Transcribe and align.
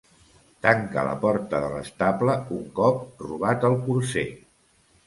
Tanca 0.65 1.03
la 1.07 1.11
porta 1.25 1.61
de 1.65 1.69
l'estable 1.75 2.39
un 2.57 2.67
cop 2.81 3.25
robat 3.29 3.71
el 3.73 3.79
corser. 3.87 4.27